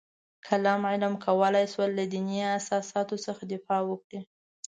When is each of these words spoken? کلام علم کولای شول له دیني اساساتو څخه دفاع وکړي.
کلام 0.47 0.81
علم 0.91 1.13
کولای 1.25 1.65
شول 1.73 1.89
له 1.97 2.05
دیني 2.13 2.39
اساساتو 2.59 3.15
څخه 3.25 3.41
دفاع 3.53 3.81
وکړي. 3.85 4.19